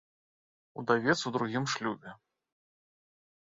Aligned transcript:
Удавец 0.81 1.15
у 1.31 1.33
другім 1.35 1.67
шлюбе. 1.75 2.15